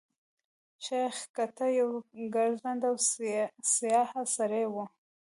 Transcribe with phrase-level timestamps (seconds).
[0.83, 1.89] شېخ کټه يو
[2.35, 2.95] ګرځنده او
[3.79, 4.85] سیاح سړی وو.